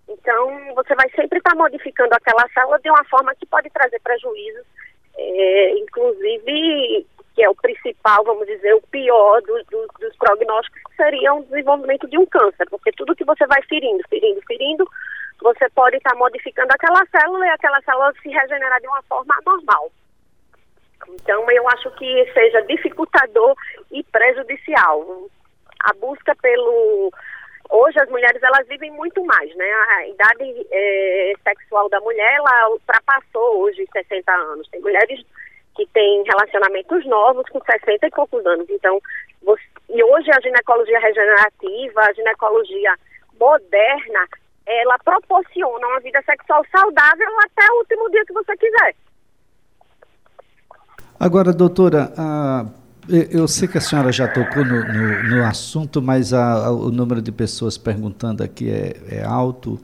Então, 0.09 0.75
você 0.75 0.95
vai 0.95 1.09
sempre 1.11 1.39
estar 1.39 1.51
tá 1.51 1.57
modificando 1.57 2.15
aquela 2.15 2.49
célula 2.51 2.79
de 2.79 2.91
uma 2.91 3.05
forma 3.05 3.35
que 3.35 3.47
pode 3.47 3.69
trazer 3.71 4.01
prejuízos, 4.01 4.65
é, 5.17 5.79
inclusive, 5.79 7.07
que 7.35 7.43
é 7.43 7.51
o 7.51 7.55
principal, 7.55 8.25
vamos 8.25 8.47
dizer, 8.47 8.75
o 8.75 8.83
pior 8.83 9.43
do, 9.43 9.63
do, 9.65 9.87
dos 9.99 10.17
prognósticos, 10.17 10.81
que 10.83 10.97
seria 10.97 11.35
o 11.35 11.45
desenvolvimento 11.45 12.07
de 12.09 12.19
um 12.19 12.27
câncer, 12.27 12.67
porque 12.71 12.93
tudo 12.93 13.17
que 13.17 13.25
você 13.25 13.47
vai 13.47 13.63
ferindo, 13.63 14.03
ferindo, 14.09 14.41
ferindo, 14.47 14.89
você 15.41 15.69
pode 15.71 15.97
estar 15.97 16.15
modificando 16.15 16.73
aquela 16.73 17.05
célula 17.07 17.47
e 17.47 17.51
aquela 17.51 17.81
célula 17.83 18.13
se 18.23 18.29
regenerar 18.29 18.81
de 18.81 18.87
uma 18.87 19.03
forma 19.03 19.35
anormal. 19.45 19.91
Então, 21.09 21.51
eu 21.51 21.69
acho 21.69 21.91
que 21.93 22.33
seja 22.33 22.63
dificultador 22.63 23.55
e 23.93 24.03
prejudicial. 24.05 25.29
A 25.81 25.93
busca 25.95 26.35
pelo. 26.37 27.13
Hoje, 27.71 28.01
as 28.01 28.09
mulheres 28.09 28.43
elas 28.43 28.67
vivem 28.69 28.91
muito 28.93 29.25
mais, 29.25 29.55
né? 29.57 29.73
A 29.97 30.09
idade 30.09 30.67
é, 30.71 31.33
sexual 31.43 31.89
da 31.89 32.01
mulher 32.01 32.35
ela 32.35 32.71
ultrapassou 32.71 33.63
hoje 33.63 33.87
60 33.93 34.33
anos. 34.33 34.69
Tem 34.69 34.81
mulheres 34.81 35.21
que 35.75 35.87
têm 35.89 36.23
relacionamentos 36.25 37.05
novos 37.07 37.49
com 37.51 37.61
60 37.61 38.07
e 38.07 38.11
poucos 38.11 38.45
anos. 38.47 38.67
Então, 38.71 39.01
você, 39.43 39.63
e 39.91 40.03
hoje 40.03 40.31
a 40.31 40.41
ginecologia 40.41 40.99
regenerativa, 40.99 42.01
a 42.01 42.13
ginecologia 42.13 42.95
moderna, 43.39 44.27
ela 44.67 44.99
proporciona 45.05 45.87
uma 45.87 46.01
vida 46.01 46.21
sexual 46.23 46.65
saudável 46.71 47.29
até 47.45 47.73
o 47.73 47.79
último 47.79 48.11
dia 48.11 48.25
que 48.25 48.33
você 48.33 48.57
quiser. 48.57 48.95
Agora, 51.19 51.53
doutora, 51.53 52.11
eu 53.09 53.47
sei 53.47 53.69
que 53.69 53.79
a 53.79 53.81
senhora 53.81 54.11
já 54.11 54.27
tocou 54.27 54.65
no, 54.65 54.83
no, 54.85 55.23
no 55.37 55.45
assunto, 55.45 56.03
mas 56.03 56.33
a, 56.33 56.67
a, 56.67 56.71
o 56.71 56.91
número 56.91 57.23
de 57.23 57.31
pessoas 57.31 57.79
perguntando 57.79 58.43
aqui 58.43 58.69
é, 58.71 58.97
é 59.09 59.25
alto. 59.25 59.81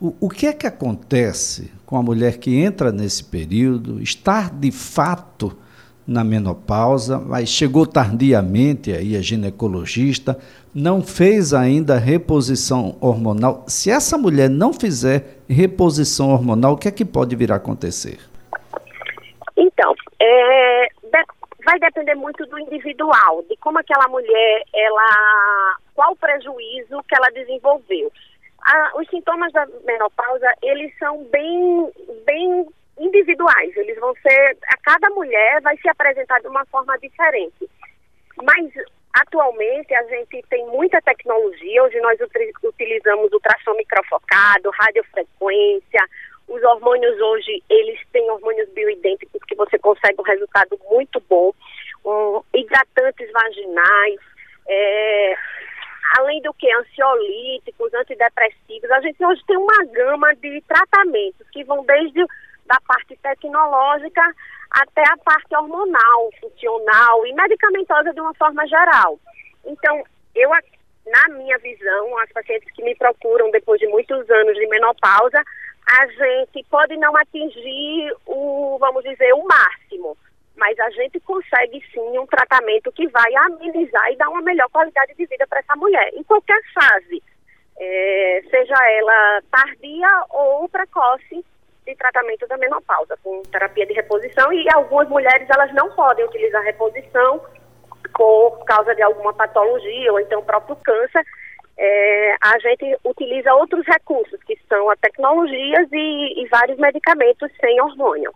O, 0.00 0.14
o, 0.20 0.28
que 0.28 0.46
é 0.46 0.52
que 0.52 0.66
acontece 0.66 1.70
com 1.84 1.96
a 1.96 2.02
mulher 2.02 2.38
que 2.38 2.56
entra 2.56 2.90
nesse 2.90 3.24
período, 3.24 4.02
estar 4.02 4.50
de 4.50 4.70
fato 4.70 5.56
na 6.06 6.22
menopausa, 6.22 7.18
mas 7.18 7.48
chegou 7.48 7.86
tardiamente 7.86 8.92
aí 8.92 9.16
a 9.16 9.20
ginecologista, 9.20 10.38
não 10.74 11.02
fez 11.02 11.52
ainda 11.54 11.98
reposição 11.98 12.96
hormonal. 13.00 13.64
Se 13.66 13.90
essa 13.90 14.16
mulher 14.18 14.48
não 14.48 14.72
fizer 14.72 15.40
reposição 15.48 16.30
hormonal, 16.30 16.74
o 16.74 16.76
que 16.76 16.88
é 16.88 16.90
que 16.90 17.04
pode 17.04 17.34
vir 17.34 17.50
a 17.50 17.56
acontecer? 17.56 18.18
Então, 19.56 19.94
é, 20.20 20.88
vai 21.66 21.78
depender 21.80 22.14
muito 22.14 22.46
do 22.46 22.58
individual, 22.60 23.42
de 23.48 23.56
como 23.56 23.78
aquela 23.78 24.08
mulher, 24.08 24.62
ela, 24.72 25.76
qual 25.94 26.12
o 26.12 26.16
prejuízo 26.16 27.02
que 27.08 27.14
ela 27.16 27.28
desenvolveu. 27.32 28.10
os 28.94 29.08
sintomas 29.10 29.52
da 29.52 29.66
menopausa, 29.84 30.48
eles 30.62 30.96
são 30.98 31.24
bem, 31.24 31.90
bem 32.24 32.66
individuais, 32.98 33.76
eles 33.76 33.98
vão 33.98 34.14
ser, 34.22 34.56
a 34.68 34.76
cada 34.78 35.10
mulher 35.10 35.60
vai 35.60 35.76
se 35.78 35.88
apresentar 35.88 36.40
de 36.40 36.46
uma 36.46 36.64
forma 36.66 36.96
diferente. 36.98 37.68
Mas 38.42 38.72
Atualmente, 39.18 39.94
a 39.94 40.02
gente 40.08 40.44
tem 40.50 40.66
muita 40.66 41.00
tecnologia. 41.00 41.82
Hoje, 41.84 41.98
nós 42.00 42.18
utilizamos 42.62 43.32
ultrassom 43.32 43.72
microfocado, 43.74 44.70
radiofrequência. 44.78 46.04
Os 46.48 46.62
hormônios 46.62 47.20
hoje, 47.20 47.62
eles 47.68 47.98
têm 48.12 48.30
hormônios 48.30 48.68
bioidênticos 48.70 49.42
que 49.44 49.54
você 49.56 49.78
consegue 49.78 50.20
um 50.20 50.24
resultado 50.24 50.78
muito 50.90 51.20
bom. 51.28 51.52
Um, 52.04 52.40
hidratantes 52.54 53.30
vaginais, 53.32 54.20
é, 54.68 55.34
além 56.18 56.40
do 56.42 56.54
que 56.54 56.72
ansiolíticos, 56.72 57.92
antidepressivos. 57.94 58.90
A 58.90 59.00
gente 59.00 59.24
hoje 59.24 59.42
tem 59.46 59.56
uma 59.56 59.84
gama 59.92 60.34
de 60.36 60.62
tratamentos 60.62 61.48
que 61.50 61.64
vão 61.64 61.84
desde 61.84 62.24
da 62.66 62.80
parte 62.86 63.16
tecnológica 63.22 64.22
até 64.70 65.02
a 65.02 65.16
parte 65.18 65.54
hormonal, 65.54 66.30
funcional 66.40 67.26
e 67.26 67.32
medicamentosa 67.32 68.12
de 68.12 68.20
uma 68.20 68.34
forma 68.34 68.66
geral. 68.66 69.18
Então, 69.64 70.02
eu, 70.34 70.50
na 71.06 71.34
minha 71.36 71.58
visão, 71.58 72.18
as 72.18 72.30
pacientes 72.32 72.70
que 72.72 72.82
me 72.82 72.94
procuram 72.96 73.50
depois 73.50 73.80
de 73.80 73.86
muitos 73.86 74.28
anos 74.30 74.54
de 74.54 74.66
menopausa, 74.66 75.42
a 75.86 76.06
gente 76.06 76.64
pode 76.68 76.96
não 76.96 77.16
atingir 77.16 78.14
o, 78.26 78.76
vamos 78.78 79.04
dizer, 79.04 79.32
o 79.34 79.46
máximo, 79.46 80.16
mas 80.56 80.78
a 80.80 80.90
gente 80.90 81.20
consegue 81.20 81.82
sim 81.92 82.18
um 82.18 82.26
tratamento 82.26 82.90
que 82.92 83.06
vai 83.08 83.34
amenizar 83.36 84.10
e 84.10 84.16
dar 84.16 84.28
uma 84.28 84.42
melhor 84.42 84.68
qualidade 84.70 85.14
de 85.14 85.26
vida 85.26 85.46
para 85.46 85.60
essa 85.60 85.76
mulher, 85.76 86.10
em 86.14 86.22
qualquer 86.24 86.60
fase, 86.74 87.22
é, 87.78 88.42
seja 88.50 88.74
ela 88.90 89.42
tardia 89.50 90.08
ou 90.30 90.68
precoce, 90.68 91.44
de 91.86 91.94
tratamento 91.94 92.46
da 92.48 92.56
menopausa, 92.56 93.16
com 93.22 93.42
terapia 93.44 93.86
de 93.86 93.92
reposição, 93.92 94.52
e 94.52 94.66
algumas 94.74 95.08
mulheres 95.08 95.48
elas 95.48 95.72
não 95.72 95.88
podem 95.92 96.24
utilizar 96.24 96.62
reposição 96.64 97.40
por 98.12 98.64
causa 98.64 98.94
de 98.94 99.02
alguma 99.02 99.32
patologia 99.32 100.12
ou 100.12 100.18
então 100.18 100.42
próprio 100.42 100.74
câncer. 100.76 101.24
É, 101.78 102.36
a 102.42 102.58
gente 102.58 102.96
utiliza 103.04 103.52
outros 103.54 103.84
recursos, 103.86 104.42
que 104.44 104.58
são 104.68 104.88
as 104.90 104.98
tecnologias 104.98 105.88
e, 105.92 106.42
e 106.42 106.48
vários 106.48 106.78
medicamentos 106.78 107.50
sem 107.60 107.80
hormônio. 107.80 108.32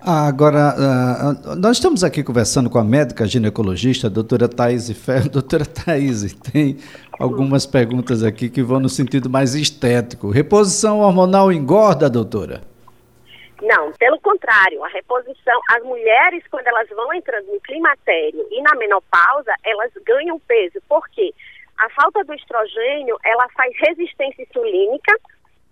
Ah, 0.00 0.28
agora, 0.28 0.74
uh, 0.76 1.56
nós 1.56 1.78
estamos 1.78 2.04
aqui 2.04 2.22
conversando 2.22 2.70
com 2.70 2.78
a 2.78 2.84
médica 2.84 3.26
ginecologista, 3.26 4.06
a 4.06 4.10
doutora 4.10 4.48
Thaís 4.48 4.90
Ferro. 4.92 5.30
Doutora 5.32 5.64
Thaís, 5.64 6.32
tem 6.34 6.78
algumas 7.18 7.66
perguntas 7.66 8.22
aqui 8.22 8.48
que 8.48 8.62
vão 8.62 8.78
no 8.78 8.88
sentido 8.88 9.28
mais 9.28 9.54
estético. 9.54 10.30
Reposição 10.30 11.00
hormonal 11.00 11.50
engorda, 11.50 12.08
doutora? 12.08 12.62
Não, 13.62 13.90
pelo 13.94 14.20
contrário, 14.20 14.84
a 14.84 14.88
reposição, 14.88 15.60
as 15.70 15.82
mulheres, 15.82 16.44
quando 16.50 16.66
elas 16.68 16.88
vão 16.90 17.12
entrando 17.14 17.46
no 17.46 17.60
climatério 17.60 18.46
e 18.50 18.62
na 18.62 18.76
menopausa, 18.76 19.52
elas 19.64 19.90
ganham 20.04 20.38
peso. 20.40 20.78
Por 20.88 21.08
quê? 21.08 21.34
A 21.78 21.90
falta 21.90 22.24
do 22.24 22.34
estrogênio, 22.34 23.18
ela 23.24 23.48
faz 23.50 23.72
resistência 23.78 24.42
insulínica, 24.42 25.12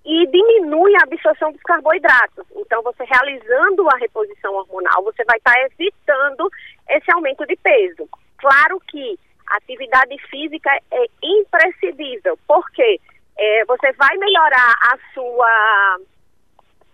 e 0.05 0.27
diminui 0.27 0.95
a 0.97 1.05
absorção 1.05 1.51
dos 1.51 1.63
carboidratos. 1.63 2.45
Então, 2.57 2.83
você 2.83 3.05
realizando 3.05 3.89
a 3.89 3.97
reposição 3.97 4.53
hormonal, 4.55 5.03
você 5.03 5.25
vai 5.25 5.39
estar 5.39 5.55
evitando 5.61 6.51
esse 6.91 7.11
aumento 7.13 7.47
de 7.47 7.57
peso. 7.57 8.09
Claro 8.37 8.79
que 8.89 9.19
a 9.49 9.57
atividade 9.57 10.17
física 10.29 10.71
é 10.91 11.07
imprescindível, 11.23 12.39
porque 12.47 13.01
é, 13.39 13.65
você 13.65 13.93
vai 13.93 14.17
melhorar 14.19 14.75
a 14.93 14.99
sua 15.15 15.99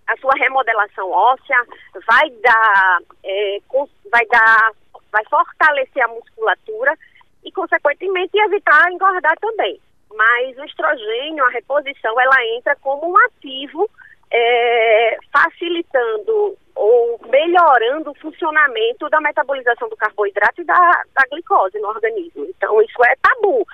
a 0.07 0.17
sua 0.17 0.33
remodelação 0.39 1.09
óssea, 1.09 1.57
vai 2.05 2.31
dar, 2.43 2.99
é, 3.23 3.59
vai 4.11 4.27
dar, 4.27 4.73
vai 5.13 5.25
fortalecer 5.27 6.03
a 6.03 6.09
musculatura 6.09 6.99
e, 7.51 7.53
consequentemente, 7.53 8.39
evitar 8.39 8.91
engordar 8.91 9.37
também 9.41 9.81
mas 10.15 10.59
o 10.59 10.65
estrogênio, 10.65 11.45
a 11.45 11.51
reposição, 11.51 12.21
ela 12.21 12.45
entra 12.57 12.77
como 12.77 13.11
um 13.11 13.19
ativo 13.27 13.89
é, 14.31 15.19
facilitando 15.33 16.57
ou 16.75 17.21
melhorando 17.29 18.11
o 18.11 18.15
funcionamento 18.15 19.09
da 19.09 19.21
metabolização 19.21 19.89
do 19.89 19.97
carboidrato 19.97 20.63
e 20.63 20.65
da, 20.65 20.75
da 21.15 21.23
glicose 21.31 21.79
no 21.79 21.89
organismo. 21.89 22.45
Então, 22.47 22.81
isso 22.83 23.05
é 23.05 23.15
tabu. 23.23 23.67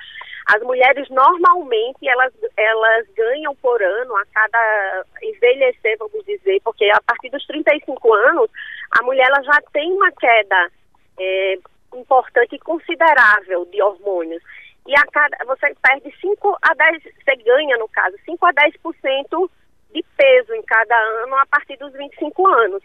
As 0.47 0.63
mulheres 0.63 1.09
normalmente 1.11 2.09
elas, 2.09 2.33
elas 2.57 3.07
ganham 3.17 3.55
por 3.57 3.83
ano 3.83 4.17
a 4.17 4.25
cada 4.33 5.05
envelhecer, 5.23 5.97
vamos 5.99 6.25
dizer, 6.25 6.61
porque 6.63 6.89
a 6.91 7.01
partir 7.05 7.31
dos 7.31 7.45
35 7.47 8.15
anos 8.15 8.49
a 8.93 9.03
mulher 9.03 9.27
ela 9.27 9.43
já 9.43 9.61
tem 9.73 9.93
uma 9.93 10.13
queda 10.13 10.71
é, 11.19 11.59
importante 11.95 12.55
e 12.55 12.59
considerável 12.59 13.65
de 13.67 13.83
hormônios. 13.83 14.43
E 14.87 14.95
a 14.97 15.03
cada, 15.13 15.37
você 15.45 15.75
perde 15.83 16.15
5 16.21 16.59
a 16.63 16.75
10, 16.75 17.03
você 17.03 17.37
ganha 17.37 17.77
no 17.79 17.89
caso, 17.89 18.17
5 18.25 18.47
a 18.47 18.53
10% 18.53 19.51
de 19.93 20.05
peso 20.17 20.55
em 20.55 20.63
cada 20.63 20.97
ano 21.23 21.37
a 21.37 21.47
partir 21.47 21.77
dos 21.79 21.93
25 21.93 22.47
anos. 22.47 22.83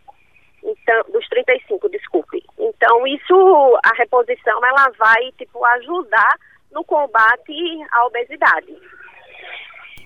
Então, 0.63 1.03
dos 1.11 1.27
35, 1.27 1.89
desculpe. 1.89 2.43
Então, 2.57 3.07
isso, 3.07 3.79
a 3.83 3.95
reposição, 3.95 4.63
ela 4.63 4.91
vai, 4.97 5.31
tipo, 5.37 5.63
ajudar 5.65 6.35
no 6.71 6.83
combate 6.83 7.53
à 7.91 8.05
obesidade. 8.05 8.77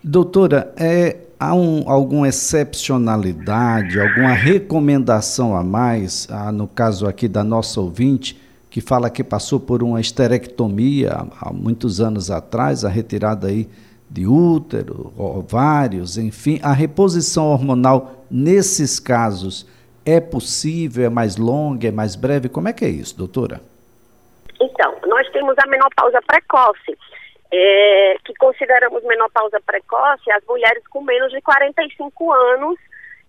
Doutora, 0.03 0.73
é, 0.79 1.17
há 1.39 1.53
um, 1.55 1.89
alguma 1.89 2.27
excepcionalidade, 2.27 3.99
alguma 3.99 4.33
recomendação 4.33 5.55
a 5.55 5.63
mais, 5.63 6.27
ah, 6.31 6.51
no 6.51 6.67
caso 6.67 7.07
aqui 7.07 7.27
da 7.27 7.43
nossa 7.43 7.81
ouvinte, 7.81 8.39
que 8.75 8.81
fala 8.81 9.09
que 9.09 9.23
passou 9.23 9.57
por 9.57 9.81
uma 9.81 10.01
esterectomia 10.01 11.11
há, 11.39 11.53
muitos 11.53 12.01
anos 12.01 12.29
atrás, 12.29 12.83
a 12.83 12.89
retirada 12.89 13.47
aí 13.47 13.69
de 14.09 14.27
útero, 14.27 15.13
ovários, 15.17 16.17
enfim, 16.17 16.59
a 16.61 16.73
reposição 16.73 17.45
hormonal 17.45 18.25
nesses 18.29 18.99
casos 18.99 19.65
é 20.05 20.19
possível, 20.19 21.05
é 21.05 21.09
mais 21.09 21.37
longa, 21.37 21.87
é 21.87 21.91
mais 21.91 22.17
breve? 22.17 22.49
Como 22.49 22.67
é 22.67 22.73
que 22.73 22.83
é 22.83 22.89
isso, 22.89 23.17
doutora? 23.17 23.61
Então, 24.59 24.93
nós 25.07 25.25
temos 25.29 25.55
a 25.57 25.67
menopausa 25.67 26.21
precoce, 26.27 26.97
é, 27.53 28.17
que 28.25 28.33
consideramos 28.35 29.01
menopausa 29.05 29.57
precoce 29.65 30.29
as 30.31 30.43
mulheres 30.45 30.85
com 30.89 31.01
menos 31.01 31.31
de 31.31 31.39
45 31.39 32.33
anos 32.33 32.77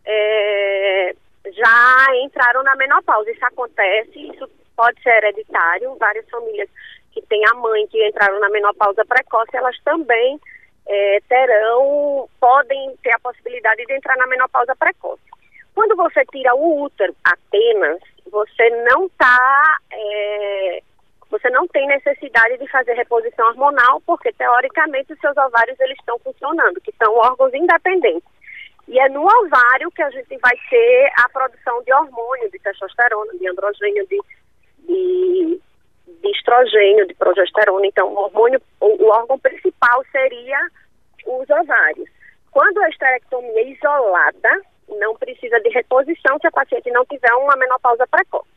é, 0.05 1.15
já 1.53 2.07
entraram 2.25 2.65
na 2.65 2.75
menopausa. 2.75 3.31
Isso 3.31 3.45
acontece, 3.45 4.19
isso 4.19 4.51
pode 4.77 5.03
ser 5.03 5.11
hereditário. 5.11 5.97
Várias 5.97 6.29
famílias 6.29 6.69
que 7.13 7.23
têm 7.23 7.43
a 7.51 7.55
mãe 7.55 7.87
que 7.89 8.07
entraram 8.07 8.39
na 8.39 8.51
menopausa 8.51 9.05
precoce, 9.05 9.57
elas 9.57 9.77
também 9.85 10.39
é, 10.87 11.19
terão, 11.29 12.29
podem 12.39 12.95
ter 13.03 13.13
a 13.13 13.19
possibilidade 13.19 13.85
de 13.87 13.95
entrar 13.95 14.17
na 14.17 14.27
menopausa 14.27 14.77
precoce. 14.77 15.23
Quando 15.75 15.97
você 15.97 16.25
tira 16.27 16.55
o 16.55 16.83
útero 16.83 17.15
apenas, 17.25 18.01
você 18.31 18.71
não 18.91 19.07
está 19.07 19.79
é, 19.93 20.83
você 21.31 21.51
não 21.51 21.67
tem 21.69 21.87
necessidade 21.87 22.57
de 22.59 22.69
fazer 22.69 22.95
reposição 22.95 23.49
hormonal, 23.49 24.01
porque 24.07 24.33
teoricamente 24.33 25.13
os 25.13 25.19
seus 25.19 25.37
ovários 25.37 25.79
eles 25.81 25.99
estão 25.99 26.19
funcionando, 26.21 26.81
que 26.81 26.95
são 27.03 27.15
órgãos 27.17 27.53
independentes. 27.53 28.37
E 28.89 28.99
é 29.01 29.09
no 29.09 29.23
ovário 29.23 29.91
que 29.91 30.03
a 30.03 30.11
gente 30.11 30.39
vai 30.39 30.57
ter 30.71 31.13
a 31.17 31.29
produção 31.29 31.83
de 31.83 31.93
hormônio, 31.93 32.51
de 32.51 32.59
testosterona, 32.61 33.33
de 33.37 33.49
androgênio, 33.49 34.07
de, 34.07 34.19
de, 34.87 35.61
de 36.23 36.31
estrogênio, 36.31 37.07
de 37.07 37.15
progesterona. 37.15 37.87
Então, 37.87 38.13
o 38.13 38.17
hormônio, 38.17 38.61
o, 38.81 39.05
o 39.05 39.09
órgão 39.09 39.39
principal 39.39 40.05
seria 40.11 40.59
os 41.27 41.49
ovários. 41.51 42.09
Quando 42.51 42.79
a 42.79 42.89
esterectomia 42.89 43.61
é 43.61 43.71
isolada, 43.71 44.63
não 44.89 45.15
precisa 45.17 45.61
de 45.61 45.69
reposição 45.71 46.39
se 46.41 46.47
a 46.47 46.51
paciente 46.51 46.91
não 46.91 47.05
tiver 47.05 47.33
uma 47.35 47.57
menopausa 47.57 48.07
precoce. 48.07 48.49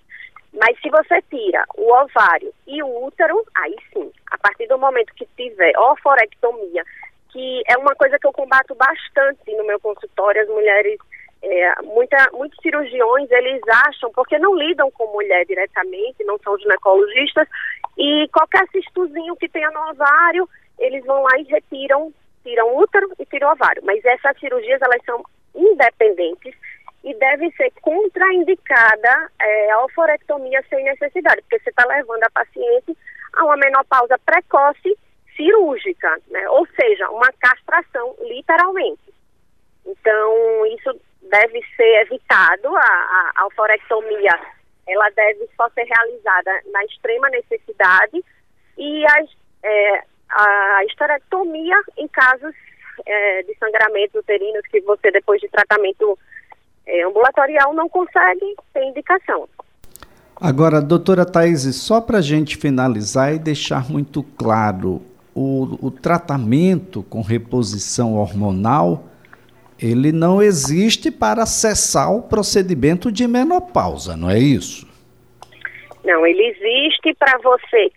Mas 0.53 0.79
se 0.81 0.89
você 0.89 1.21
tira 1.29 1.63
o 1.77 1.91
ovário 1.93 2.53
e 2.65 2.81
o 2.81 3.05
útero, 3.05 3.43
aí 3.55 3.75
sim, 3.93 4.11
a 4.31 4.37
partir 4.37 4.67
do 4.67 4.77
momento 4.77 5.13
que 5.13 5.27
tiver 5.37 5.77
oforectomia, 5.77 6.83
que 7.31 7.63
é 7.67 7.77
uma 7.77 7.93
coisa 7.95 8.17
que 8.17 8.25
eu 8.25 8.33
combato 8.33 8.73
bastante 8.75 9.55
no 9.55 9.65
meu 9.65 9.79
consultório, 9.79 10.41
as 10.41 10.47
mulheres, 10.47 10.97
é, 11.41 11.81
muita, 11.83 12.29
muitos 12.33 12.59
cirurgiões, 12.61 13.29
eles 13.31 13.61
acham, 13.87 14.11
porque 14.11 14.37
não 14.37 14.55
lidam 14.55 14.91
com 14.91 15.11
mulher 15.13 15.45
diretamente, 15.45 16.23
não 16.23 16.37
são 16.39 16.57
ginecologistas, 16.57 17.47
e 17.97 18.27
qualquer 18.31 18.67
cistozinho 18.71 19.35
que 19.37 19.49
tenha 19.49 19.69
no 19.71 19.91
ovário, 19.91 20.49
eles 20.77 21.03
vão 21.05 21.23
lá 21.23 21.37
e 21.39 21.43
retiram, 21.43 22.13
tiram 22.43 22.77
útero 22.77 23.11
e 23.19 23.25
tiram 23.25 23.51
ovário. 23.51 23.81
Mas 23.85 24.03
essas 24.03 24.37
cirurgias, 24.39 24.81
elas 24.81 25.03
são 25.05 25.23
independentes 25.55 26.53
e 27.03 27.13
deve 27.15 27.49
ser 27.51 27.71
contraindicada 27.81 29.31
é, 29.39 29.71
a 29.71 29.83
oforectomia 29.85 30.63
sem 30.69 30.83
necessidade, 30.83 31.41
porque 31.41 31.59
você 31.59 31.69
está 31.69 31.85
levando 31.85 32.23
a 32.23 32.29
paciente 32.29 32.97
a 33.33 33.45
uma 33.45 33.55
menopausa 33.57 34.17
precoce 34.25 34.97
cirúrgica, 35.35 36.17
né? 36.29 36.49
ou 36.49 36.67
seja, 36.79 37.09
uma 37.09 37.31
castração, 37.39 38.15
literalmente. 38.21 39.13
Então, 39.85 40.65
isso 40.67 40.99
deve 41.21 41.61
ser 41.75 42.01
evitado, 42.01 42.75
a, 42.75 42.81
a, 42.81 43.31
a 43.35 43.45
oforectomia, 43.47 44.39
ela 44.87 45.09
deve 45.11 45.47
só 45.55 45.69
ser 45.69 45.83
realizada 45.83 46.51
na 46.71 46.83
extrema 46.85 47.29
necessidade 47.29 48.23
e 48.77 49.05
as, 49.05 49.29
é, 49.63 50.03
a 50.29 50.83
esterectomia 50.85 51.79
em 51.97 52.07
casos 52.07 52.55
é, 53.05 53.43
de 53.43 53.55
sangramentos 53.57 54.15
uterinos 54.15 54.65
que 54.67 54.81
você, 54.81 55.11
depois 55.11 55.39
de 55.39 55.47
tratamento 55.49 56.17
é, 56.85 57.03
ambulatorial, 57.03 57.73
não 57.73 57.87
consegue 57.87 58.55
ter 58.73 58.83
indicação. 58.83 59.47
Agora, 60.41 60.81
doutora 60.81 61.25
Thais, 61.25 61.75
só 61.75 61.99
para 61.99 62.19
a 62.19 62.21
gente 62.21 62.55
finalizar 62.57 63.33
e 63.33 63.39
deixar 63.39 63.89
muito 63.89 64.23
claro, 64.23 65.01
o, 65.35 65.87
o 65.87 65.91
tratamento 65.91 67.03
com 67.03 67.21
reposição 67.21 68.15
hormonal, 68.15 69.03
ele 69.81 70.11
não 70.11 70.41
existe 70.41 71.09
para 71.09 71.45
cessar 71.45 72.11
o 72.11 72.21
procedimento 72.21 73.11
de 73.11 73.27
menopausa, 73.27 74.15
não 74.15 74.29
é 74.29 74.37
isso? 74.37 74.87
Não, 76.03 76.25
ele 76.25 76.45
existe 76.47 77.13
para 77.15 77.37
você, 77.39 77.91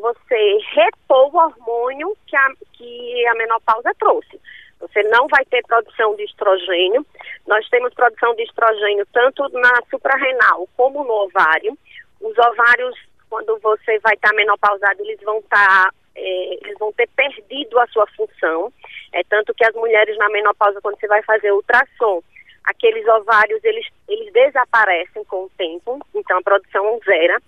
você 0.00 0.58
repor 0.74 1.34
o 1.34 1.38
hormônio 1.38 2.16
que 2.26 2.36
a, 2.36 2.48
que 2.72 3.26
a 3.28 3.34
menopausa 3.34 3.92
trouxe. 3.98 4.40
Você 4.80 5.02
não 5.04 5.28
vai 5.28 5.44
ter 5.44 5.62
produção 5.62 6.16
de 6.16 6.24
estrogênio. 6.24 7.06
Nós 7.46 7.68
temos 7.68 7.94
produção 7.94 8.34
de 8.34 8.42
estrogênio 8.42 9.06
tanto 9.12 9.48
na 9.50 9.80
suprarrenal 9.88 10.68
como 10.76 11.04
no 11.04 11.12
ovário. 11.12 11.78
Os 12.20 12.36
ovários, 12.36 12.98
quando 13.30 13.56
você 13.60 13.98
vai 14.00 14.14
estar 14.14 14.30
tá 14.30 14.34
menopausado, 14.34 15.00
eles 15.02 15.20
vão 15.22 15.38
estar, 15.38 15.84
tá, 15.84 15.90
é, 16.16 16.54
eles 16.64 16.76
vão 16.78 16.92
ter 16.92 17.08
perdido 17.14 17.78
a 17.78 17.86
sua 17.88 18.06
função. 18.16 18.72
É 19.12 19.22
tanto 19.24 19.54
que 19.54 19.64
as 19.64 19.74
mulheres 19.74 20.16
na 20.18 20.28
menopausa, 20.30 20.80
quando 20.80 20.98
você 20.98 21.06
vai 21.06 21.22
fazer 21.22 21.52
ultrassom, 21.52 22.22
aqueles 22.64 23.06
ovários 23.08 23.62
eles, 23.64 23.86
eles 24.08 24.32
desaparecem 24.32 25.24
com 25.24 25.44
o 25.44 25.50
tempo, 25.56 25.98
então 26.14 26.38
a 26.38 26.42
produção 26.42 26.98
zera. 27.04 27.38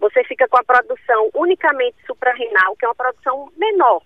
Você 0.00 0.24
fica 0.24 0.48
com 0.48 0.56
a 0.56 0.64
produção 0.64 1.30
unicamente 1.34 1.96
suprarrenal, 2.06 2.74
que 2.76 2.84
é 2.84 2.88
uma 2.88 2.94
produção 2.94 3.52
menor. 3.56 4.02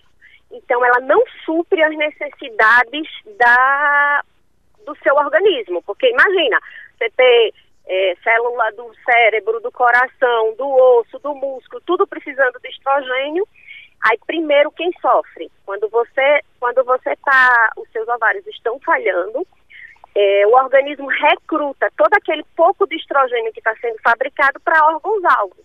Então 0.51 0.85
ela 0.85 1.01
não 1.01 1.23
supre 1.45 1.83
as 1.83 1.97
necessidades 1.97 3.09
da, 3.39 4.23
do 4.85 4.97
seu 5.03 5.15
organismo, 5.15 5.83
porque 5.83 6.09
imagina, 6.09 6.59
você 6.99 7.11
ter 7.11 7.55
é, 7.87 8.17
célula 8.23 8.73
do 8.73 8.93
cérebro, 9.05 9.61
do 9.61 9.71
coração, 9.71 10.55
do 10.57 10.69
osso, 10.69 11.19
do 11.21 11.35
músculo, 11.35 11.83
tudo 11.87 12.07
precisando 12.07 12.59
de 12.61 12.69
estrogênio. 12.69 13.47
Aí 14.05 14.19
primeiro 14.27 14.71
quem 14.73 14.91
sofre? 15.01 15.51
Quando 15.65 15.89
você 15.89 16.41
quando 16.61 16.85
você 16.85 17.15
tá, 17.25 17.73
os 17.77 17.91
seus 17.91 18.07
ovários 18.09 18.47
estão 18.47 18.79
falhando, 18.81 19.47
é, 20.15 20.47
o 20.47 20.55
organismo 20.55 21.09
recruta 21.09 21.91
todo 21.97 22.13
aquele 22.15 22.45
pouco 22.57 22.87
de 22.87 22.97
estrogênio 22.97 23.53
que 23.53 23.61
está 23.61 23.75
sendo 23.77 23.99
fabricado 24.03 24.59
para 24.61 24.87
órgãos-alvos. 24.87 25.65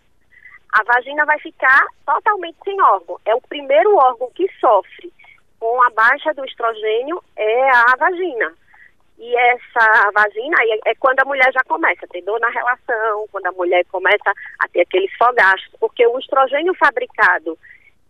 A 0.74 0.84
vagina 0.84 1.26
vai 1.26 1.40
ficar 1.40 1.86
totalmente 2.06 2.58
sem 2.64 2.82
órgão. 2.82 3.20
É 3.26 3.36
o 3.36 3.42
primeiro 3.42 3.96
órgão 3.96 4.30
que 4.36 4.48
sofre 4.60 5.12
com 5.60 5.84
a 5.84 5.90
baixa 5.92 6.34
do 6.34 6.44
estrogênio 6.44 7.24
é 7.36 7.70
a 7.70 7.96
vagina. 7.98 8.54
E 9.20 9.38
essa 9.38 10.12
vagina 10.12 10.58
é, 10.62 10.92
é 10.92 10.96
quando 10.96 11.20
a 11.20 11.26
mulher 11.26 11.54
já 11.54 11.62
começa 11.68 12.04
a 12.06 12.08
ter 12.08 12.24
dor 12.24 12.40
na 12.40 12.50
relação, 12.50 13.28
quando 13.32 13.46
a 13.46 13.52
mulher 13.52 13.86
começa 13.92 14.34
a 14.60 14.68
ter 14.70 14.82
aqueles 14.82 15.16
fogastos, 15.16 15.72
porque 15.80 16.06
o 16.08 16.18
estrogênio 16.18 16.74
fabricado 16.74 17.56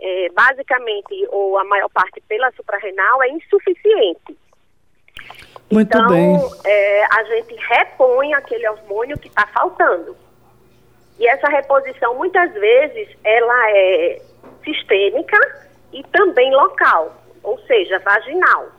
é, 0.01 0.29
basicamente, 0.33 1.27
ou 1.29 1.57
a 1.59 1.63
maior 1.63 1.89
parte 1.89 2.19
pela 2.27 2.51
suprarrenal, 2.53 3.21
é 3.23 3.29
insuficiente. 3.29 4.37
Muito 5.71 5.95
então, 5.95 6.07
bem. 6.07 6.37
É, 6.65 7.05
a 7.05 7.23
gente 7.23 7.55
repõe 7.55 8.33
aquele 8.33 8.67
hormônio 8.67 9.17
que 9.17 9.27
está 9.27 9.45
faltando. 9.47 10.17
E 11.19 11.27
essa 11.27 11.47
reposição, 11.47 12.15
muitas 12.15 12.51
vezes, 12.53 13.07
ela 13.23 13.71
é 13.71 14.21
sistêmica 14.63 15.37
e 15.93 16.03
também 16.05 16.51
local, 16.51 17.15
ou 17.43 17.59
seja, 17.67 17.99
vaginal. 17.99 18.69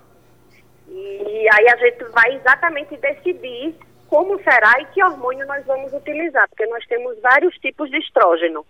E 0.88 1.48
aí 1.52 1.68
a 1.68 1.76
gente 1.76 2.04
vai 2.04 2.34
exatamente 2.34 2.96
decidir 2.96 3.74
como 4.08 4.42
será 4.42 4.80
e 4.80 4.86
que 4.86 5.02
hormônio 5.02 5.46
nós 5.46 5.64
vamos 5.64 5.92
utilizar, 5.92 6.46
porque 6.48 6.66
nós 6.66 6.84
temos 6.86 7.18
vários 7.20 7.54
tipos 7.58 7.88
de 7.90 7.98
estrógeno. 7.98 8.66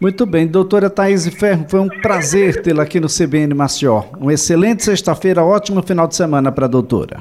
Muito 0.00 0.24
bem, 0.24 0.46
doutora 0.46 0.88
Thaís 0.88 1.26
Ferro, 1.26 1.66
foi 1.68 1.80
um 1.80 1.88
prazer 1.88 2.62
tê-la 2.62 2.84
aqui 2.84 3.00
no 3.00 3.08
CBN 3.08 3.52
Maceió. 3.52 4.04
Uma 4.16 4.32
excelente 4.32 4.84
sexta-feira, 4.84 5.42
ótimo 5.42 5.82
final 5.82 6.06
de 6.06 6.14
semana 6.14 6.52
para 6.52 6.66
a 6.66 6.68
doutora. 6.68 7.18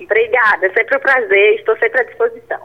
Obrigada, 0.00 0.68
sempre 0.74 0.96
um 0.96 1.00
prazer, 1.00 1.54
estou 1.54 1.76
sempre 1.78 2.00
à 2.00 2.04
disposição. 2.04 2.58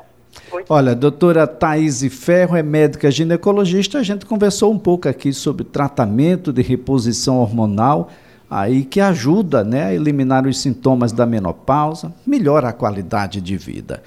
Muito 0.51 0.65
Olha, 0.67 0.93
a 0.93 0.95
doutora 0.95 1.45
Thaís 1.45 2.01
Ferro 2.11 2.57
é 2.57 2.63
médica 2.63 3.11
ginecologista, 3.11 3.99
a 3.99 4.03
gente 4.03 4.25
conversou 4.25 4.71
um 4.71 4.79
pouco 4.79 5.07
aqui 5.07 5.31
sobre 5.31 5.63
tratamento 5.63 6.51
de 6.51 6.63
reposição 6.63 7.37
hormonal, 7.37 8.09
aí 8.49 8.83
que 8.83 8.99
ajuda 8.99 9.63
né, 9.63 9.85
a 9.85 9.93
eliminar 9.93 10.47
os 10.47 10.59
sintomas 10.59 11.11
da 11.11 11.27
menopausa, 11.27 12.11
melhora 12.25 12.69
a 12.69 12.73
qualidade 12.73 13.39
de 13.39 13.57
vida. 13.57 14.01